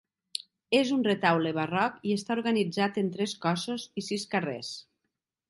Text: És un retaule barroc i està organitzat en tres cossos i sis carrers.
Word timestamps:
És 0.77 0.93
un 0.95 1.03
retaule 1.07 1.51
barroc 1.57 1.99
i 2.11 2.15
està 2.21 2.33
organitzat 2.39 2.99
en 3.03 3.13
tres 3.19 3.37
cossos 3.45 3.87
i 4.03 4.07
sis 4.09 4.27
carrers. 4.35 4.75